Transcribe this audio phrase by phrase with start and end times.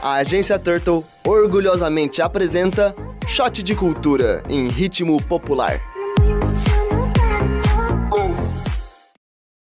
[0.00, 2.94] A agência Turtle orgulhosamente apresenta
[3.26, 5.80] Shot de Cultura em ritmo popular.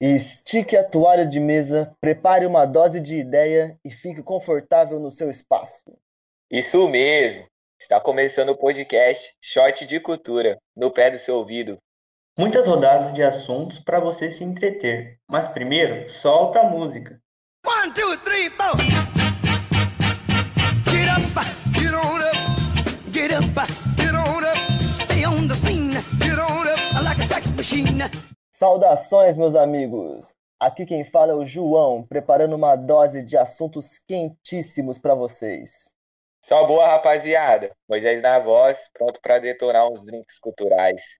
[0.00, 5.30] Estique a toalha de mesa, prepare uma dose de ideia e fique confortável no seu
[5.30, 5.96] espaço.
[6.50, 7.44] Isso mesmo!
[7.80, 11.78] Está começando o podcast Shot de Cultura, no pé do seu ouvido.
[12.36, 17.20] Muitas rodadas de assuntos para você se entreter, mas primeiro, solta a música.
[17.64, 19.15] One, two, three, four.
[23.16, 23.44] Get up,
[23.96, 24.58] get on up,
[25.06, 28.02] stay on the scene, get on up like a sex machine.
[28.52, 30.36] Saudações, meus amigos!
[30.60, 35.96] Aqui quem fala é o João, preparando uma dose de assuntos quentíssimos para vocês.
[36.44, 37.70] Só boa, rapaziada.
[37.88, 41.18] Moisés na voz, pronto para detonar uns drinks culturais.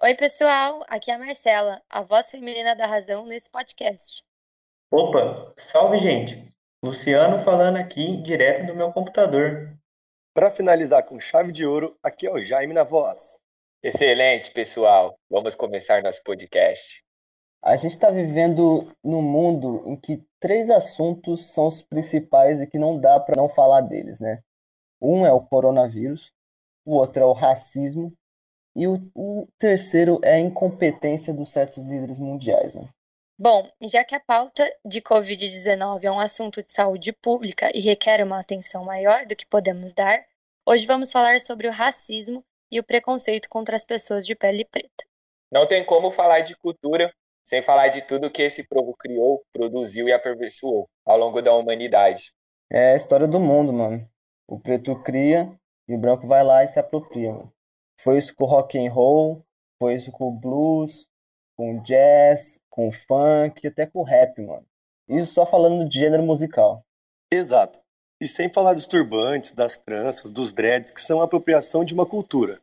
[0.00, 0.84] Oi, pessoal.
[0.88, 4.22] Aqui é a Marcela, a voz feminina da razão nesse podcast.
[4.92, 6.54] Opa, salve, gente.
[6.84, 9.76] Luciano falando aqui direto do meu computador.
[10.34, 13.38] Para finalizar com chave de ouro, aqui é o Jaime na voz.
[13.82, 15.14] Excelente, pessoal.
[15.28, 17.04] Vamos começar nosso podcast.
[17.62, 22.78] A gente está vivendo num mundo em que três assuntos são os principais e que
[22.78, 24.42] não dá para não falar deles, né?
[24.98, 26.32] Um é o coronavírus,
[26.86, 28.10] o outro é o racismo
[28.74, 32.88] e o, o terceiro é a incompetência dos certos líderes mundiais, né?
[33.42, 38.22] Bom, já que a pauta de Covid-19 é um assunto de saúde pública e requer
[38.22, 40.24] uma atenção maior do que podemos dar,
[40.64, 45.04] hoje vamos falar sobre o racismo e o preconceito contra as pessoas de pele preta.
[45.50, 47.12] Não tem como falar de cultura
[47.42, 52.30] sem falar de tudo que esse povo criou, produziu e aperfeiçoou ao longo da humanidade.
[52.70, 54.08] É a história do mundo, mano.
[54.46, 55.52] O preto cria
[55.88, 57.32] e o branco vai lá e se apropria.
[57.32, 57.52] Mano.
[58.00, 59.44] Foi isso com o rock and roll,
[59.80, 61.08] foi isso com o blues,
[61.62, 64.66] com jazz, com funk, até com rap, mano.
[65.08, 66.84] Isso só falando de gênero musical.
[67.30, 67.80] Exato.
[68.20, 72.04] E sem falar dos turbantes, das tranças, dos dreads, que são a apropriação de uma
[72.04, 72.60] cultura.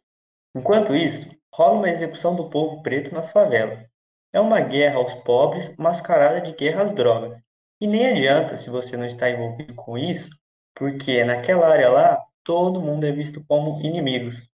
[0.54, 3.90] Enquanto isso, rola uma execução do povo preto nas favelas.
[4.34, 7.42] É uma guerra aos pobres mascarada de guerra às drogas.
[7.80, 10.30] E nem adianta se você não está envolvido com isso,
[10.76, 14.50] porque naquela área lá, todo mundo é visto como inimigos.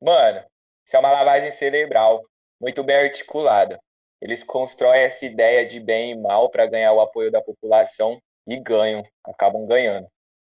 [0.00, 0.42] Mano,
[0.86, 2.22] isso é uma lavagem cerebral,
[2.60, 3.80] muito bem articulada.
[4.20, 8.56] Eles constroem essa ideia de bem e mal para ganhar o apoio da população e
[8.60, 10.08] ganham, acabam ganhando.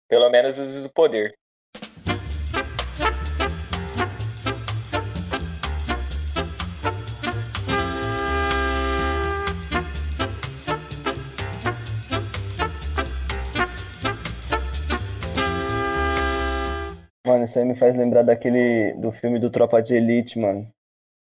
[0.07, 1.35] Pelo menos os do poder.
[17.25, 20.71] Mano, isso aí me faz lembrar daquele do filme do Tropa de Elite, mano.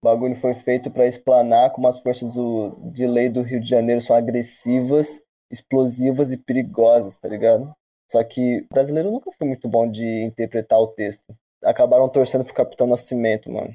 [0.04, 3.70] O bagulho foi feito para explanar como as forças do, de lei do Rio de
[3.70, 7.74] Janeiro são agressivas, explosivas e perigosas, tá ligado?
[8.12, 11.24] Só que o brasileiro nunca foi muito bom de interpretar o texto.
[11.64, 13.74] Acabaram torcendo pro Capitão Nascimento, mano.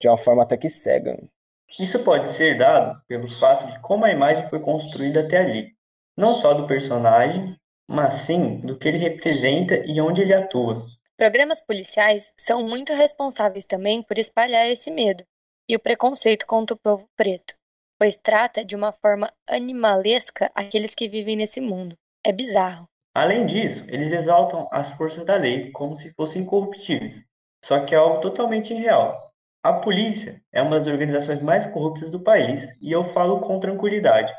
[0.00, 1.12] De uma forma até que cega.
[1.12, 1.30] Mano.
[1.78, 5.68] Isso pode ser dado pelo fato de como a imagem foi construída até ali.
[6.16, 7.56] Não só do personagem,
[7.88, 10.82] mas sim do que ele representa e onde ele atua.
[11.16, 15.22] Programas policiais são muito responsáveis também por espalhar esse medo
[15.70, 17.54] e o preconceito contra o povo preto,
[17.96, 21.94] pois trata de uma forma animalesca aqueles que vivem nesse mundo.
[22.26, 22.88] É bizarro.
[23.14, 27.24] Além disso, eles exaltam as forças da lei como se fossem incorruptíveis,
[27.64, 29.16] só que é algo totalmente irreal.
[29.62, 34.34] A polícia é uma das organizações mais corruptas do país e eu falo com tranquilidade.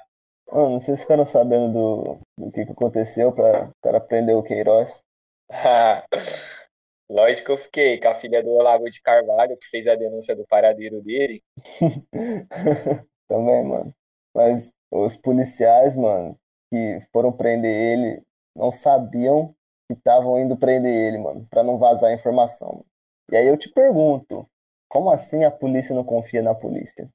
[0.52, 4.36] Oh, não sei se ficaram sabendo do, do que, que aconteceu para o cara prender
[4.36, 5.02] o Queiroz.
[7.12, 10.34] Lógico que eu fiquei com a filha do Olavo de Carvalho, que fez a denúncia
[10.34, 11.44] do paradeiro dele.
[13.28, 13.94] Também, mano.
[14.34, 16.40] Mas os policiais, mano,
[16.72, 18.24] que foram prender ele,
[18.56, 19.54] não sabiam
[19.90, 22.86] que estavam indo prender ele, mano, para não vazar a informação.
[23.30, 24.48] E aí eu te pergunto,
[24.88, 27.10] como assim a polícia não confia na polícia?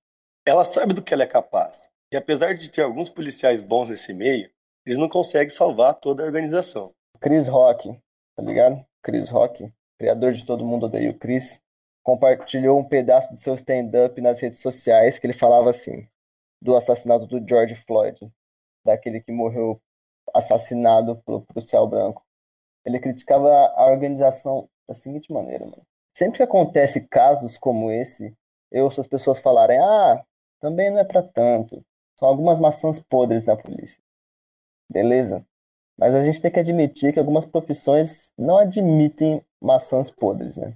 [0.46, 1.88] Ela sabe do que ela é capaz.
[2.12, 4.50] E apesar de ter alguns policiais bons nesse meio,
[4.84, 6.92] eles não conseguem salvar toda a organização.
[7.18, 7.98] Chris Rock,
[8.36, 8.84] tá ligado?
[9.02, 11.60] Chris Rock, criador de Todo Mundo Odeia o Chris,
[12.02, 16.06] compartilhou um pedaço do seu stand-up nas redes sociais que ele falava assim,
[16.62, 18.30] do assassinato do George Floyd,
[18.84, 19.80] daquele que morreu
[20.34, 22.24] assassinado pelo policial branco.
[22.84, 25.82] Ele criticava a organização da seguinte maneira, mano.
[26.16, 28.32] Sempre que acontece casos como esse,
[28.70, 30.24] eu ouço as pessoas falarem, ah,
[30.60, 31.84] também não é para tanto.
[32.18, 34.02] São algumas maçãs podres na polícia.
[34.88, 35.44] Beleza?
[35.98, 40.74] Mas a gente tem que admitir que algumas profissões não admitem maçãs podres, né?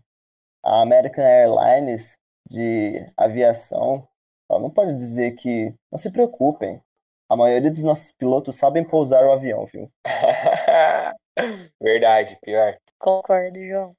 [0.62, 2.18] A American Airlines
[2.48, 4.06] de aviação,
[4.50, 6.80] ela não pode dizer que não se preocupem.
[7.28, 9.90] A maioria dos nossos pilotos sabem pousar o avião, viu?
[11.80, 12.76] Verdade, pior.
[12.98, 13.94] Concordo, João.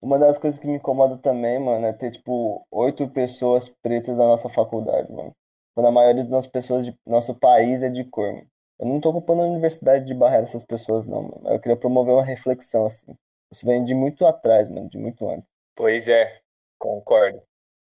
[0.00, 4.24] Uma das coisas que me incomoda também, mano, é ter, tipo, oito pessoas pretas na
[4.24, 5.34] nossa faculdade, mano.
[5.74, 8.46] Quando a maioria das pessoas de nosso país é de cor, mano.
[8.80, 11.50] Eu não tô ocupando a universidade de barreira essas pessoas, não, mano.
[11.50, 13.14] Eu queria promover uma reflexão, assim.
[13.52, 15.46] Isso vem de muito atrás, mano, de muito antes.
[15.74, 16.40] Pois é,
[16.78, 17.42] concordo.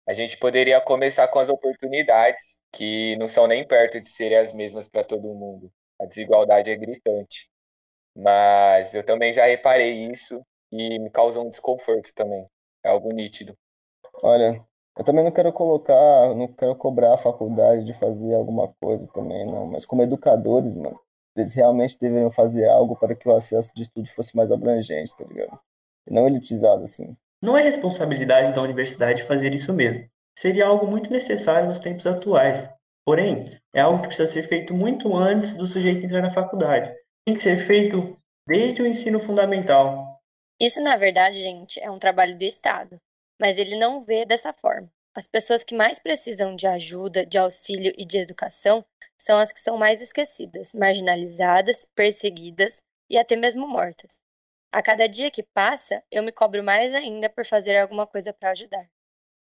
[0.07, 4.53] A gente poderia começar com as oportunidades, que não são nem perto de serem as
[4.53, 5.71] mesmas para todo mundo.
[5.99, 7.49] A desigualdade é gritante.
[8.15, 12.45] Mas eu também já reparei isso e me causa um desconforto também.
[12.83, 13.57] É algo nítido.
[14.21, 14.63] Olha,
[14.97, 19.45] eu também não quero colocar, não quero cobrar a faculdade de fazer alguma coisa também,
[19.45, 19.65] não.
[19.65, 20.99] Mas como educadores, mano,
[21.35, 25.25] eles realmente deveriam fazer algo para que o acesso de estudo fosse mais abrangente, tá
[25.25, 25.59] ligado?
[26.07, 27.15] E não elitizado, assim.
[27.41, 30.05] Não é responsabilidade da universidade fazer isso mesmo.
[30.37, 32.69] Seria algo muito necessário nos tempos atuais.
[33.05, 36.93] Porém, é algo que precisa ser feito muito antes do sujeito entrar na faculdade.
[37.25, 38.15] Tem que ser feito
[38.47, 40.13] desde o ensino fundamental,
[40.63, 42.97] isso, na verdade, gente, é um trabalho do Estado,
[43.39, 44.91] mas ele não vê dessa forma.
[45.15, 48.83] As pessoas que mais precisam de ajuda, de auxílio e de educação
[49.17, 54.19] são as que são mais esquecidas, marginalizadas, perseguidas e até mesmo mortas.
[54.71, 58.51] A cada dia que passa, eu me cobro mais ainda por fazer alguma coisa para
[58.51, 58.89] ajudar.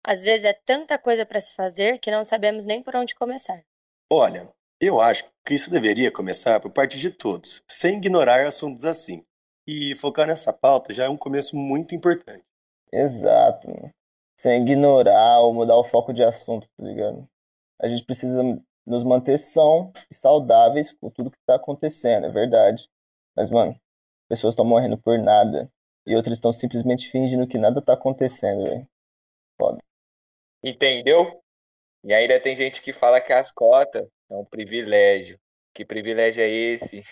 [0.04, 3.64] Às vezes é tanta coisa para se fazer que não sabemos nem por onde começar.
[4.10, 9.24] Olha, eu acho que isso deveria começar por parte de todos, sem ignorar assuntos assim.
[9.66, 12.44] E focar nessa pauta já é um começo muito importante.
[12.92, 13.81] Exato.
[14.42, 17.28] Sem ignorar ou mudar o foco de assunto, tá ligado?
[17.80, 18.42] A gente precisa
[18.84, 22.90] nos manter são e saudáveis com tudo que tá acontecendo, é verdade.
[23.36, 23.80] Mas, mano,
[24.28, 25.70] pessoas estão morrendo por nada
[26.04, 28.88] e outras estão simplesmente fingindo que nada tá acontecendo, velho.
[29.56, 29.78] Foda.
[30.60, 31.40] Entendeu?
[32.02, 35.38] E ainda tem gente que fala que as cotas é um privilégio.
[35.72, 37.04] Que privilégio é esse?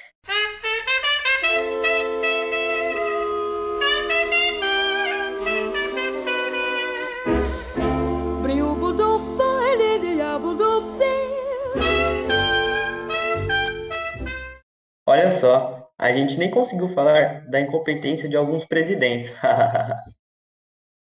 [15.10, 19.34] Olha só, a gente nem conseguiu falar da incompetência de alguns presidentes.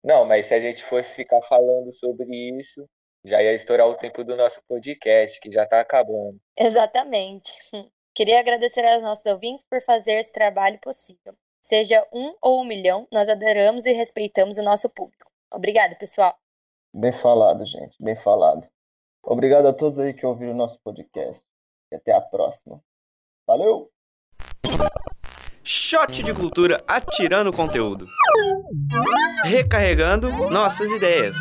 [0.04, 2.24] Não, mas se a gente fosse ficar falando sobre
[2.56, 2.88] isso,
[3.24, 6.38] já ia estourar o tempo do nosso podcast, que já está acabando.
[6.56, 7.52] Exatamente.
[8.14, 11.34] Queria agradecer aos nossos ouvintes por fazer esse trabalho possível.
[11.60, 15.28] Seja um ou um milhão, nós adoramos e respeitamos o nosso público.
[15.52, 16.38] Obrigada, pessoal.
[16.94, 18.64] Bem falado, gente, bem falado.
[19.24, 21.44] Obrigado a todos aí que ouviram o nosso podcast.
[21.90, 22.80] E até a próxima.
[23.48, 23.88] Valeu!
[25.64, 28.04] Shot de cultura atirando conteúdo.
[29.42, 31.34] Recarregando nossas ideias.